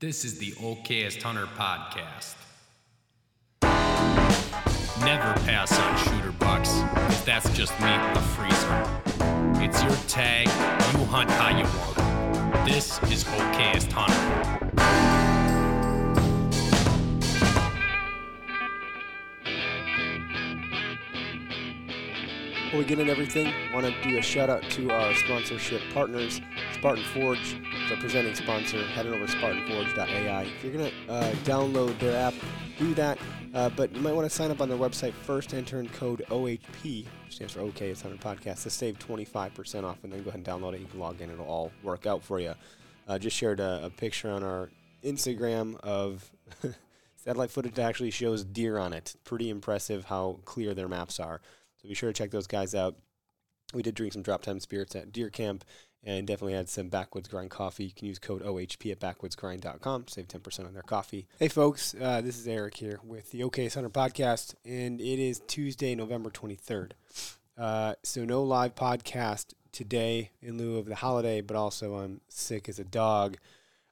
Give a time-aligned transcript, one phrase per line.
[0.00, 2.34] This is the Okayest Hunter podcast.
[5.04, 9.62] Never pass on shooter bucks, because that's just meat in the freezer.
[9.62, 10.46] It's your tag,
[10.94, 12.66] you hunt how you want.
[12.66, 15.39] This is Okayest Hunter.
[22.70, 26.40] Before we get into everything, want to do a shout out to our sponsorship partners,
[26.72, 27.56] Spartan Forge,
[27.88, 28.80] the presenting sponsor.
[28.84, 30.42] Head over to SpartanForge.ai.
[30.44, 32.32] If you're to uh, download their app,
[32.78, 33.18] do that.
[33.54, 36.24] Uh, but you might want to sign up on their website first, enter in code
[36.28, 40.36] OHP, which stands for Okayest Hunter Podcast, to save 25% off, and then go ahead
[40.36, 40.80] and download it.
[40.80, 42.54] You can log in, it'll all work out for you.
[43.08, 44.70] Uh, just shared a, a picture on our
[45.02, 46.30] Instagram of
[47.16, 49.16] satellite footage that actually shows deer on it.
[49.24, 51.40] Pretty impressive how clear their maps are.
[51.80, 52.96] So be sure to check those guys out.
[53.72, 55.64] We did drink some drop time spirits at deer camp
[56.02, 57.84] and definitely had some Backwoods Grind coffee.
[57.84, 61.26] You can use code OHP at backwoodsgrind.com, save 10% on their coffee.
[61.38, 65.40] Hey, folks, uh, this is Eric here with the OK Hunter podcast, and it is
[65.46, 66.92] Tuesday, November 23rd.
[67.58, 72.68] Uh, so, no live podcast today in lieu of the holiday, but also I'm sick
[72.68, 73.36] as a dog.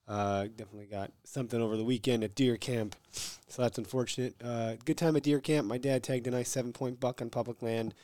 [0.09, 4.35] Uh, definitely got something over the weekend at deer camp, so that's unfortunate.
[4.43, 5.67] Uh, good time at deer camp.
[5.67, 7.95] My dad tagged a nice seven point buck on public land.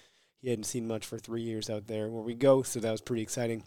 [0.43, 3.01] He hadn't seen much for three years out there where we go, so that was
[3.01, 3.63] pretty exciting.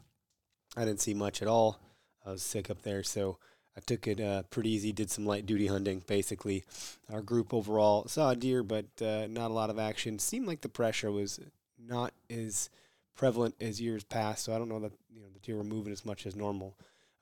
[0.76, 1.80] I didn't see much at all.
[2.24, 3.40] I was sick up there, so
[3.76, 4.92] I took it uh, pretty easy.
[4.92, 6.64] Did some light duty hunting, basically.
[7.12, 10.20] Our group overall saw a deer, but uh, not a lot of action.
[10.20, 11.40] Seemed like the pressure was
[11.84, 12.70] not as
[13.16, 15.92] prevalent as years past, so I don't know that you know the deer were moving
[15.92, 16.76] as much as normal.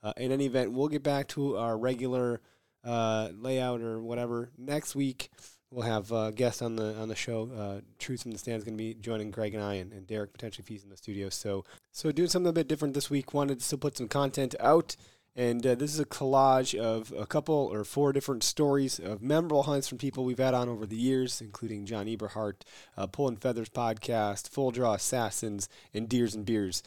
[0.06, 2.40] Uh, in any event, we'll get back to our regular
[2.84, 5.32] uh, layout or whatever next week.
[5.72, 7.50] We'll have uh, guests on the on the show.
[7.52, 10.06] Uh, Truth from the Stand is going to be joining Greg and I, and, and
[10.06, 11.30] Derek potentially if he's in the studio.
[11.30, 13.34] So, so doing something a bit different this week.
[13.34, 14.96] Wanted to still put some content out,
[15.36, 19.64] and uh, this is a collage of a couple or four different stories of memorable
[19.64, 22.62] hunts from people we've had on over the years, including John Eberhart,
[22.96, 26.84] uh, and Feathers podcast, Full Draw Assassins, and Deers and Beers.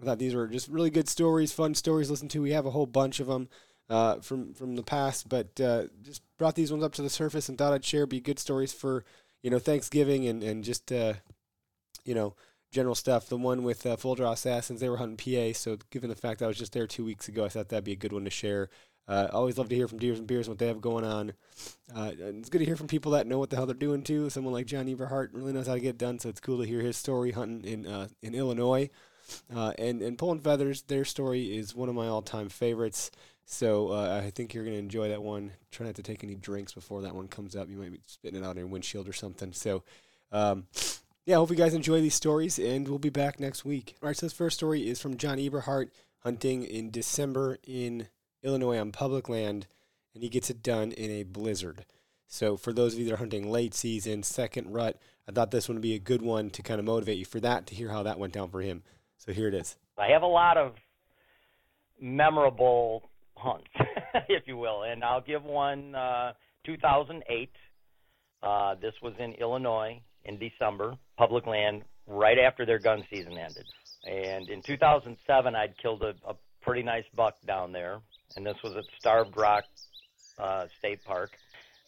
[0.00, 2.42] I thought these were just really good stories, fun stories to listen to.
[2.42, 3.48] We have a whole bunch of them
[3.88, 7.48] uh, from from the past, but uh, just brought these ones up to the surface
[7.48, 8.06] and thought I'd share.
[8.06, 9.04] Be good stories for
[9.42, 11.14] you know Thanksgiving and and just uh,
[12.04, 12.34] you know
[12.72, 13.28] general stuff.
[13.28, 16.38] The one with uh, Full Draw Assassins, they were hunting PA, so given the fact
[16.38, 18.24] that I was just there two weeks ago, I thought that'd be a good one
[18.24, 18.70] to share.
[19.08, 21.32] Uh, always love to hear from Deers and Beers and what they have going on.
[21.92, 24.30] Uh, it's good to hear from people that know what the hell they're doing too.
[24.30, 26.80] Someone like John Eberhart really knows how to get done, so it's cool to hear
[26.80, 28.88] his story hunting in uh, in Illinois.
[29.54, 33.10] Uh, and and Pull'n Feathers, their story is one of my all time favorites.
[33.44, 35.50] So uh, I think you're going to enjoy that one.
[35.72, 37.68] Try not to take any drinks before that one comes up.
[37.68, 39.52] You might be spitting it out on your windshield or something.
[39.52, 39.82] So,
[40.30, 40.68] um,
[41.26, 43.96] yeah, hope you guys enjoy these stories, and we'll be back next week.
[44.00, 48.06] All right, so this first story is from John Eberhart hunting in December in
[48.42, 49.66] Illinois on public land,
[50.14, 51.84] and he gets it done in a blizzard.
[52.28, 54.96] So for those of you that are hunting late season, second rut,
[55.28, 57.40] I thought this one would be a good one to kind of motivate you for
[57.40, 58.84] that, to hear how that went down for him.
[59.20, 59.76] So here it is.
[59.98, 60.72] I have a lot of
[62.00, 63.68] memorable hunts,
[64.30, 66.32] if you will, and I'll give one uh,
[66.64, 67.50] 2008.
[68.42, 73.66] Uh, this was in Illinois in December, public land, right after their gun season ended.
[74.06, 78.00] And in 2007, I'd killed a, a pretty nice buck down there,
[78.36, 79.64] and this was at Starved Rock
[80.38, 81.32] uh, State Park.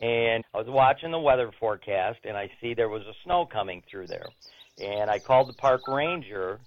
[0.03, 3.83] And I was watching the weather forecast, and I see there was a snow coming
[3.91, 4.27] through there.
[4.79, 6.61] And I called the park ranger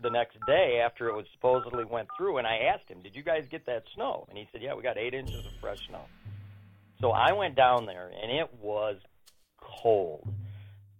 [0.00, 3.22] the next day after it was supposedly went through, and I asked him, "Did you
[3.22, 6.04] guys get that snow?" And he said, "Yeah, we got eight inches of fresh snow."
[7.00, 9.00] So I went down there, and it was
[9.60, 10.26] cold.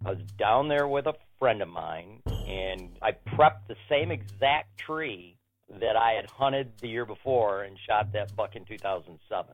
[0.05, 4.77] I was down there with a friend of mine, and I prepped the same exact
[4.77, 5.37] tree
[5.69, 9.53] that I had hunted the year before and shot that buck in 2007.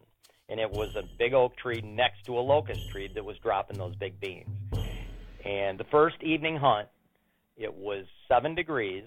[0.50, 3.78] And it was a big oak tree next to a locust tree that was dropping
[3.78, 4.50] those big beans.
[5.44, 6.90] And the first evening hunt,
[7.58, 9.06] it was seven degrees,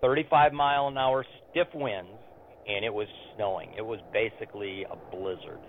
[0.00, 2.10] 35 mile an hour stiff winds,
[2.66, 3.70] and it was snowing.
[3.76, 5.60] It was basically a blizzard.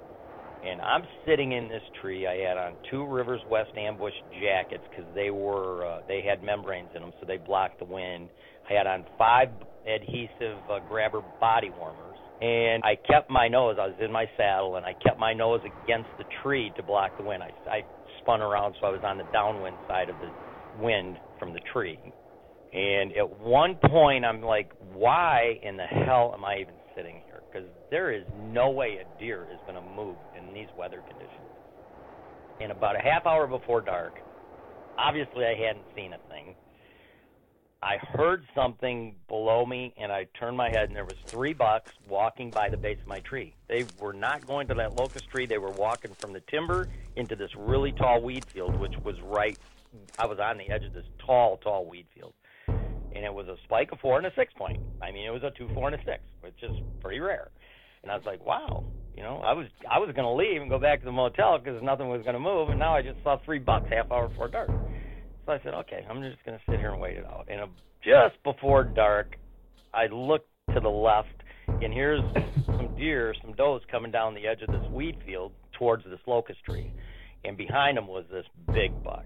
[0.66, 2.28] And I'm sitting in this tree.
[2.28, 6.90] I had on two Rivers West ambush jackets because they were uh, they had membranes
[6.96, 8.30] in them, so they blocked the wind.
[8.70, 9.48] I had on five
[9.88, 13.78] adhesive uh, grabber body warmers, and I kept my nose.
[13.80, 17.18] I was in my saddle, and I kept my nose against the tree to block
[17.18, 17.42] the wind.
[17.42, 17.81] I, I
[18.22, 21.98] spun around so I was on the downwind side of the wind from the tree.
[22.74, 27.42] And at one point, I'm like, why in the hell am I even sitting here?
[27.51, 31.31] Because there is no way a deer is going to move in these weather conditions.
[32.62, 34.19] And about a half hour before dark,
[34.98, 36.56] obviously I hadn't seen a thing.
[37.81, 41.94] I heard something below me, and I turned my head, and there was three bucks
[42.10, 43.56] walking by the base of my tree.
[43.69, 45.45] They were not going to that locust tree.
[45.45, 49.57] They were walking from the timber into this really tall weed field, which was right.
[50.18, 52.33] I was on the edge of this tall, tall weed field,
[53.15, 54.79] and it was a spike of four and a six point.
[55.01, 56.71] I mean, it was a two, four, and a six, which is
[57.01, 57.50] pretty rare.
[58.03, 58.85] And I was like, wow,
[59.15, 61.81] you know, I was I was to leave and go back to the motel because
[61.83, 64.69] nothing was to move, and now I just saw three bucks half hour before dark.
[65.45, 67.47] So I said, okay, I'm just to sit here and wait it out.
[67.50, 67.67] And uh,
[68.03, 69.35] just before dark,
[69.94, 71.27] I looked to the left,
[71.67, 72.21] and here's
[72.65, 76.63] some deer, some does coming down the edge of this weed field towards this locust
[76.63, 76.94] tree.
[77.44, 79.25] And behind them was this big buck.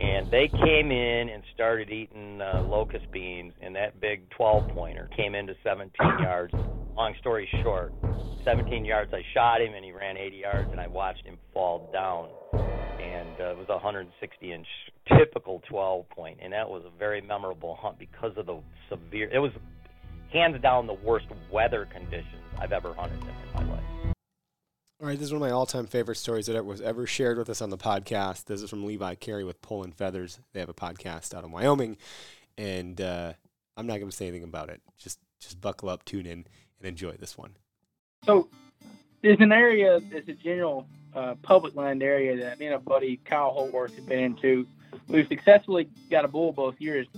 [0.00, 5.08] And they came in and started eating uh, locust beans, and that big 12 pointer
[5.16, 6.52] came into 17 yards.
[6.96, 7.92] Long story short,
[8.44, 11.90] 17 yards, I shot him, and he ran 80 yards, and I watched him fall
[11.92, 12.28] down
[13.04, 14.66] and uh, it was a 160 inch
[15.18, 19.28] typical 12 point, and that was a very memorable hunt because of the severe.
[19.32, 19.52] It was
[20.32, 23.53] hands down the worst weather conditions I've ever hunted in, in my life.
[25.04, 27.50] All right, this is one of my all-time favorite stories that was ever shared with
[27.50, 28.46] us on the podcast.
[28.46, 30.40] This is from Levi Carey with Pull'n Feathers.
[30.54, 31.98] They have a podcast out of Wyoming,
[32.56, 33.34] and uh,
[33.76, 34.80] I'm not going to say anything about it.
[34.96, 36.46] Just just buckle up, tune in,
[36.78, 37.50] and enjoy this one.
[38.24, 38.48] So
[39.20, 43.20] there's an area, there's a general uh, public land area that me and a buddy
[43.26, 44.66] Kyle Holtworth have been into.
[45.06, 47.08] We've successfully got a bull both years,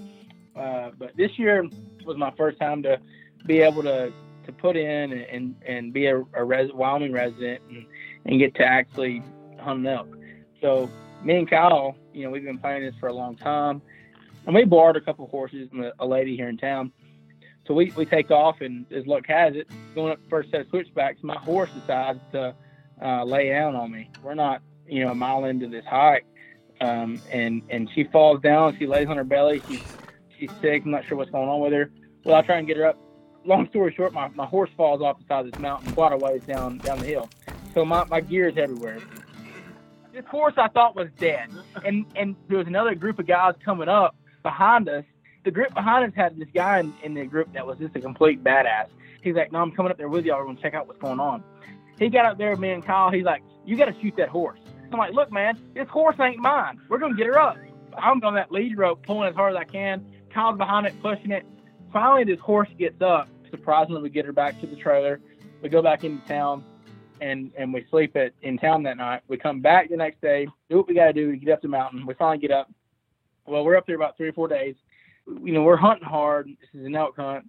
[0.57, 1.65] uh, but this year
[2.05, 2.99] was my first time to
[3.47, 4.13] be able to
[4.47, 7.87] to put in and and be a, a res, Wyoming resident and,
[8.25, 9.23] and get to actually
[9.61, 10.09] hunt elk.
[10.61, 10.91] So
[11.23, 13.83] me and Kyle, you know, we've been planning this for a long time,
[14.47, 16.93] and we borrowed a couple horses from a, lady here in town.
[17.67, 20.69] So we, we take off, and as luck has it, going up first set of
[20.69, 22.55] switchbacks, my horse decides to
[23.03, 24.11] uh, lay down on me.
[24.23, 26.27] We're not, you know, a mile into this hike,
[26.81, 28.77] um, and and she falls down.
[28.79, 29.63] She lays on her belly.
[29.69, 29.83] She's
[30.39, 30.85] she's sick.
[30.85, 31.91] I'm not sure what's going on with her.
[32.25, 32.99] Well, I try and get her up.
[33.47, 36.17] Long story short, my, my horse falls off the side of this mountain quite a
[36.17, 37.29] ways down down the hill.
[37.75, 38.99] So my, my gear is everywhere.
[40.13, 41.51] This horse I thought was dead,
[41.85, 45.05] and and there was another group of guys coming up behind us.
[45.45, 48.01] The group behind us had this guy in, in the group that was just a
[48.01, 48.89] complete badass.
[49.23, 50.39] He's like, "No, I'm coming up there with y'all.
[50.39, 51.45] We're gonna check out what's going on."
[51.99, 53.11] He got up there, me and Kyle.
[53.11, 54.59] He's like, "You got to shoot that horse."
[54.91, 56.81] I'm like, "Look, man, this horse ain't mine.
[56.89, 57.59] We're gonna get her up."
[57.97, 60.05] I'm on that lead rope, pulling as hard as I can.
[60.31, 61.47] Kyle's behind it, pushing it.
[61.93, 63.29] Finally, this horse gets up.
[63.57, 65.21] Surprisingly, we get her back to the trailer.
[65.63, 66.65] We go back into town,
[67.21, 69.23] and and we sleep at in town that night.
[69.29, 71.31] We come back the next day, do what we got to do.
[71.31, 72.07] We get up the mountain.
[72.07, 72.71] We finally get up.
[73.47, 74.75] Well, we're up there about three or four days.
[75.27, 76.49] You know, we're hunting hard.
[76.49, 77.49] This is an elk hunt.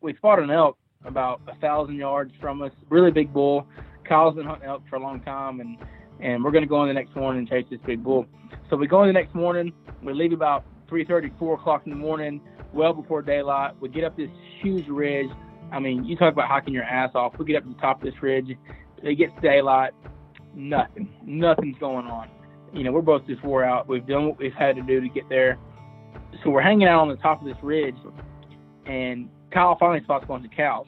[0.00, 2.72] We spot an elk about a thousand yards from us.
[2.88, 3.66] Really big bull.
[4.04, 5.78] Kyle's been hunting elk for a long time, and
[6.20, 8.26] and we're going to go in the next morning and chase this big bull.
[8.68, 9.72] So we go in the next morning.
[10.02, 12.40] We leave about 3:30, 4 o'clock in the morning,
[12.72, 13.74] well before daylight.
[13.80, 15.30] We get up this huge ridge.
[15.72, 17.38] I mean, you talk about hiking your ass off.
[17.38, 18.56] We get up to the top of this ridge.
[19.02, 19.92] It gets daylight.
[20.54, 21.08] Nothing.
[21.24, 22.28] Nothing's going on.
[22.72, 23.88] You know, we're both just wore out.
[23.88, 25.58] We've done what we've had to do to get there.
[26.44, 27.96] So we're hanging out on the top of this ridge,
[28.86, 30.86] and Kyle finally spots a bunch of cows.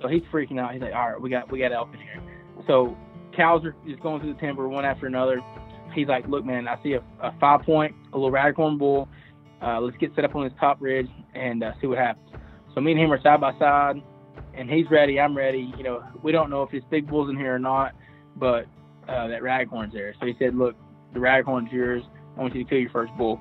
[0.00, 0.72] So he's freaking out.
[0.72, 2.22] He's like, all right, we got we got elk in here.
[2.66, 2.96] So
[3.36, 5.40] cows are just going through the timber one after another.
[5.94, 9.08] He's like, look, man, I see a, a five point, a little raghorn bull.
[9.62, 12.28] Uh, let's get set up on this top ridge and uh, see what happens.
[12.74, 14.02] So me and him are side by side,
[14.54, 15.18] and he's ready.
[15.18, 15.72] I'm ready.
[15.76, 17.94] You know, we don't know if this big bull's in here or not,
[18.36, 18.66] but
[19.08, 20.14] uh, that raghorn's there.
[20.20, 20.76] So he said, look,
[21.14, 22.02] the raghorn's yours.
[22.36, 23.40] I want you to kill your first bull.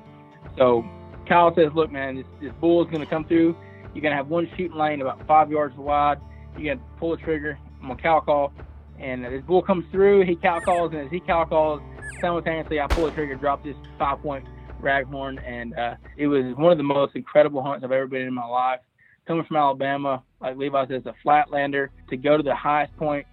[0.57, 0.85] So
[1.27, 3.57] Kyle says, look, man, this, this bull is going to come through.
[3.93, 6.19] You're going to have one shooting lane about five yards wide.
[6.57, 7.57] You're going to pull the trigger.
[7.81, 8.53] I'm going to cow call.
[8.99, 10.25] And this bull comes through.
[10.25, 10.93] He cow calls.
[10.93, 11.81] And as he cow calls,
[12.21, 14.45] simultaneously, I pull the trigger, drop this five point
[14.81, 15.41] raghorn.
[15.45, 18.45] And uh, it was one of the most incredible hunts I've ever been in my
[18.45, 18.79] life.
[19.27, 23.25] coming from Alabama, like Levi says, a flatlander, to go to the highest point,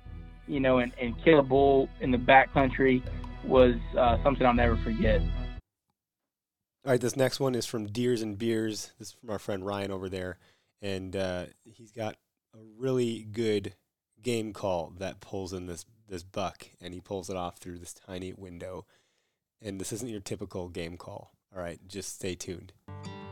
[0.46, 3.02] you know, and, and kill a bull in the backcountry
[3.44, 5.20] was uh, something I'll never forget.
[6.84, 8.92] All right, this next one is from Deers and Beers.
[8.98, 10.38] This is from our friend Ryan over there,
[10.80, 12.16] and uh, he's got
[12.54, 13.74] a really good
[14.20, 17.94] game call that pulls in this this buck, and he pulls it off through this
[17.94, 18.84] tiny window.
[19.64, 21.30] And this isn't your typical game call.
[21.54, 22.72] All right, just stay tuned.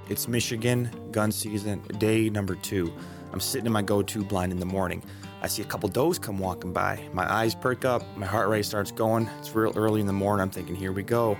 [0.08, 2.92] It's Michigan gun season, day number two.
[3.32, 5.02] I'm sitting in my go to blind in the morning.
[5.42, 7.00] I see a couple does come walking by.
[7.12, 9.28] My eyes perk up, my heart rate starts going.
[9.40, 10.42] It's real early in the morning.
[10.42, 11.36] I'm thinking, here we go.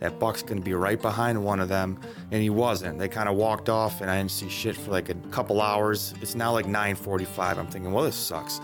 [0.00, 1.98] That buck's gonna be right behind one of them.
[2.30, 2.98] And he wasn't.
[2.98, 6.12] They kind of walked off and I didn't see shit for like a couple hours.
[6.20, 7.58] It's now like 9:45.
[7.58, 8.60] I'm thinking, well, this sucks.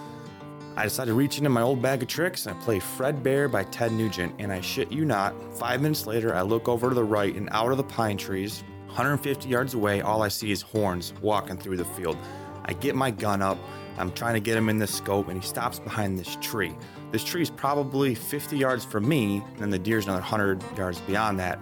[0.80, 3.48] I decided to reach into my old bag of tricks and I play Fred Bear
[3.48, 4.34] by Ted Nugent.
[4.38, 7.50] And I shit you not, five minutes later, I look over to the right and
[7.52, 11.76] out of the pine trees, 150 yards away, all I see is horns walking through
[11.76, 12.16] the field.
[12.64, 13.58] I get my gun up,
[13.98, 16.74] I'm trying to get him in the scope, and he stops behind this tree.
[17.10, 21.38] This tree is probably 50 yards from me, and the deer's another 100 yards beyond
[21.40, 21.58] that.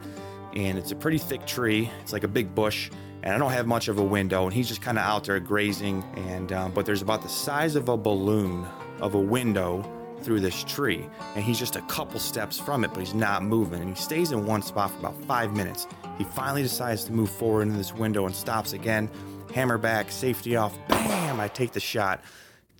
[0.55, 2.89] And it's a pretty thick tree, it's like a big bush
[3.25, 5.41] and I don't have much of a window, and he's just kind of out there
[5.41, 6.05] grazing.
[6.29, 8.65] And um, but there's about the size of a balloon
[9.01, 9.85] of a window
[10.23, 13.81] through this tree, and he's just a couple steps from it, but he's not moving,
[13.81, 15.87] and he stays in one spot for about five minutes.
[16.17, 19.09] He finally decides to move forward into this window and stops again.
[19.55, 21.41] Hammer back, safety off, bam!
[21.41, 22.23] I take the shot.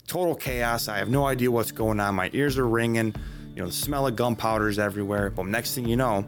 [0.07, 0.89] Total chaos.
[0.89, 2.15] I have no idea what's going on.
[2.15, 3.15] My ears are ringing.
[3.55, 5.31] You know, the smell of gunpowder is everywhere.
[5.31, 6.27] But next thing you know,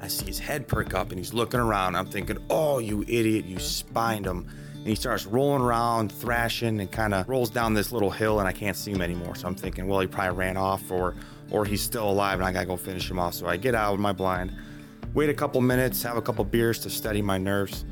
[0.00, 1.96] I see his head perk up and he's looking around.
[1.96, 4.48] I'm thinking, oh, you idiot, you spined him.
[4.88, 8.52] He starts rolling around, thrashing, and kind of rolls down this little hill, and I
[8.52, 9.34] can't see him anymore.
[9.34, 11.14] So I'm thinking, well, he probably ran off, or
[11.50, 13.34] or he's still alive, and I gotta go finish him off.
[13.34, 14.54] So I get out of my blind,
[15.14, 17.84] wait a couple minutes, have a couple beers to steady my nerves,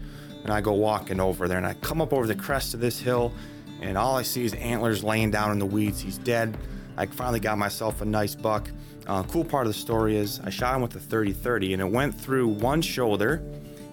[0.43, 1.59] and I go walking over there.
[1.59, 3.33] And I come up over the crest of this hill,
[3.81, 6.01] and all I see is antlers laying down in the weeds.
[6.01, 6.57] He's dead.
[6.97, 8.71] I finally got myself a nice buck.
[9.07, 11.89] Uh, cool part of the story is I shot him with a 30-30 and it
[11.89, 13.43] went through one shoulder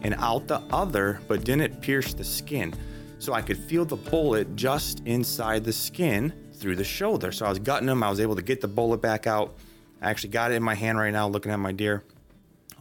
[0.02, 2.74] and out the other, but didn't pierce the skin.
[3.24, 7.32] So I could feel the bullet just inside the skin through the shoulder.
[7.32, 8.04] So I was gutting him.
[8.04, 9.56] I was able to get the bullet back out.
[10.02, 12.04] I actually got it in my hand right now, looking at my deer.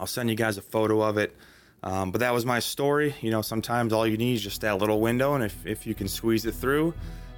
[0.01, 1.37] I'll send you guys a photo of it.
[1.85, 3.15] Um, but that was my story.
[3.21, 5.95] You know, sometimes all you need is just that little window, and if, if you
[5.95, 6.93] can squeeze it through,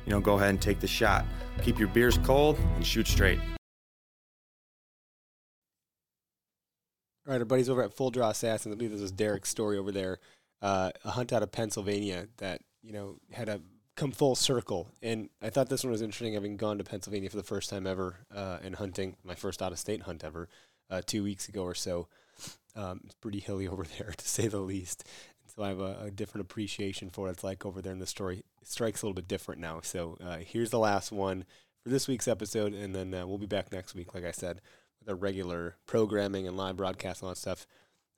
[0.07, 1.27] you know, go ahead and take the shot.
[1.61, 3.39] Keep your beers cold and shoot straight.
[7.27, 8.73] All right, our buddies over at Full Draw Assassin.
[8.73, 10.21] I believe this is Derek's story over there.
[10.63, 13.61] Uh, a hunt out of Pennsylvania that you know had a
[13.97, 16.35] come full circle, and I thought this one was interesting.
[16.35, 19.73] Having gone to Pennsylvania for the first time ever uh, and hunting, my first out
[19.73, 20.49] of state hunt ever,
[20.91, 22.09] uh, two weeks ago or so.
[22.77, 25.05] Um, it's pretty hilly over there, to say the least.
[25.47, 28.07] so I have a, a, different appreciation for what it's like over there, and the
[28.07, 29.81] story strikes a little bit different now.
[29.83, 31.45] So uh, here's the last one
[31.83, 34.61] for this week's episode, and then uh, we'll be back next week, like I said
[35.05, 37.67] with our regular programming and live broadcast and all that stuff.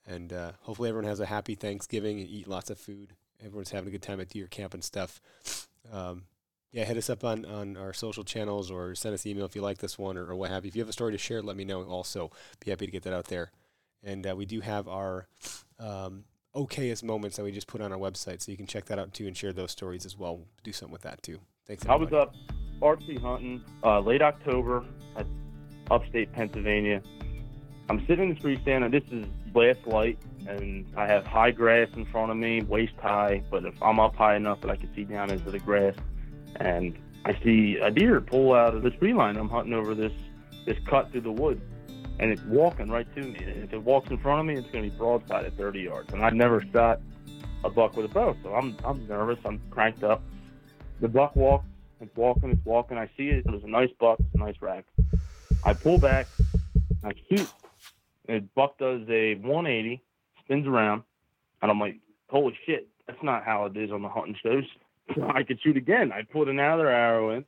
[0.06, 3.14] And uh, hopefully everyone has a happy Thanksgiving and eat lots of food.
[3.44, 5.20] Everyone's having a good time at deer camp and stuff.
[5.92, 6.24] Um,
[6.72, 9.54] yeah, hit us up on, on our social channels or send us an email if
[9.54, 10.68] you like this one or, or, what have you.
[10.68, 12.30] If you have a story to share, let me know also.
[12.64, 13.50] Be happy to get that out there.
[14.02, 15.26] And uh, we do have our
[15.78, 16.24] um,
[16.54, 19.12] okayest moments that we just put on our website, so you can check that out
[19.14, 20.40] too and share those stories as well.
[20.64, 21.40] Do something with that too.
[21.66, 21.84] Thanks.
[21.84, 22.16] Everybody.
[22.16, 22.34] I was up
[22.82, 24.84] archery hunting uh, late October.
[25.16, 25.24] I
[25.90, 27.02] upstate Pennsylvania.
[27.88, 29.24] I'm sitting in the tree stand, and this is
[29.56, 33.42] last light, and I have high grass in front of me, waist high.
[33.50, 35.94] But if I'm up high enough that I can see down into the grass,
[36.56, 39.36] and I see a deer pull out of the tree line.
[39.36, 40.12] I'm hunting over this
[40.64, 41.62] this cut through the woods,
[42.18, 43.38] and it's walking right to me.
[43.38, 46.12] If it walks in front of me, it's going to be broadside at 30 yards.
[46.12, 47.00] And I've never shot
[47.64, 49.38] a buck with a bow, so I'm I'm nervous.
[49.44, 50.22] I'm cranked up.
[51.00, 51.66] The buck walks.
[52.00, 52.50] It's walking.
[52.50, 52.98] It's walking.
[52.98, 53.44] I see it.
[53.46, 54.18] There's a nice buck.
[54.20, 54.84] It's a nice rack.
[55.66, 56.28] I pull back,
[57.04, 57.52] I shoot,
[58.28, 60.02] and Buck does a 180,
[60.44, 61.02] spins around,
[61.62, 61.96] and I'm like,
[62.28, 64.64] holy shit, that's not how it is on the hunting shows.
[65.34, 66.12] I could shoot again.
[66.12, 67.44] I put another arrow in,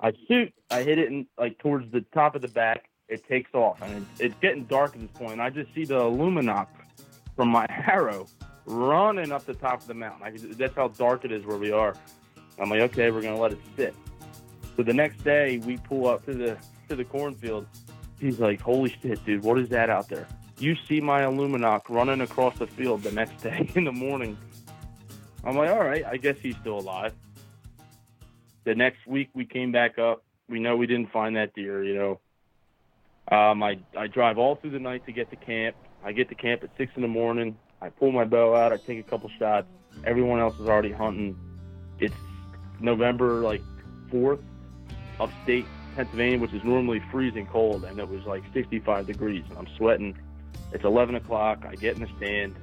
[0.00, 2.88] I shoot, I hit it in, like towards the top of the back.
[3.08, 5.40] It takes off, and it's, getting dark at this point.
[5.40, 6.66] I just see the Lumenok
[7.36, 8.26] from my arrow
[8.64, 10.26] running up the top of the mountain.
[10.26, 11.94] I, that's how dark it is where we are.
[12.58, 13.94] I'm like, okay, we're gonna let it sit.
[14.76, 16.58] So the next day, we pull up to the
[16.88, 17.66] to the cornfield.
[18.20, 19.42] He's like, "Holy shit, dude!
[19.42, 20.26] What is that out there?"
[20.58, 24.36] You see my Lumenok running across the field the next day in the morning.
[25.44, 27.12] I'm like, "All right, I guess he's still alive."
[28.64, 30.24] The next week we came back up.
[30.48, 31.84] We know we didn't find that deer.
[31.84, 31.94] You
[33.30, 35.76] know, um, I I drive all through the night to get to camp.
[36.04, 37.56] I get to camp at six in the morning.
[37.80, 38.72] I pull my bow out.
[38.72, 39.66] I take a couple shots.
[40.04, 41.38] Everyone else is already hunting.
[41.98, 42.14] It's
[42.80, 43.62] November like
[44.10, 44.42] 4th,
[45.18, 45.66] upstate
[45.96, 50.16] Pennsylvania, which is normally freezing cold, and it was like 65 degrees, and I'm sweating.
[50.72, 51.64] It's 11 o'clock.
[51.66, 52.54] I get in the stand.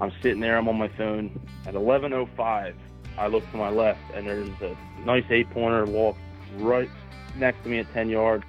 [0.00, 0.56] I'm sitting there.
[0.58, 1.40] I'm on my phone.
[1.64, 2.74] At 11:05,
[3.16, 6.16] I look to my left, and there's a nice eight-pointer walk
[6.56, 6.90] right
[7.36, 8.44] next to me at 10 yards.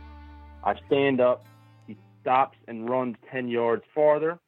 [0.63, 1.46] I stand up.
[1.86, 4.40] He stops and runs 10 yards farther,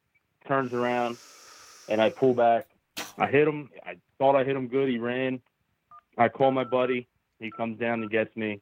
[0.48, 1.16] turns around,
[1.88, 2.66] and I pull back.
[3.18, 3.70] I hit him.
[3.84, 4.88] I thought I hit him good.
[4.88, 5.40] He ran.
[6.18, 7.06] I call my buddy.
[7.38, 8.60] He comes down and gets me.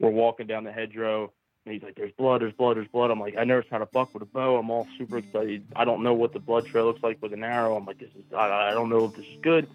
[0.00, 1.32] We're walking down the hedgerow.
[1.64, 2.42] And he's like, "There's blood.
[2.42, 2.76] There's blood.
[2.76, 5.18] There's blood." I'm like, "I never shot a buck with a bow." I'm all super
[5.18, 5.64] excited.
[5.74, 7.74] I don't know what the blood trail looks like with an arrow.
[7.76, 8.24] I'm like, "This is.
[8.36, 9.66] I, I don't know if this is good."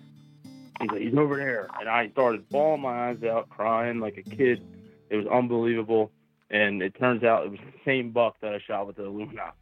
[0.80, 4.24] He's like, "He's over there," and I started bawling my eyes out, crying like a
[4.24, 4.62] kid.
[5.10, 6.12] It was unbelievable.
[6.52, 9.54] And it turns out it was the same buck that I shot with the Illuminox.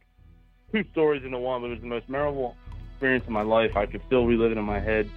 [0.72, 2.56] Two stories into one, but it was the most memorable
[2.92, 3.76] experience of my life.
[3.76, 5.06] I could still relive it in my head.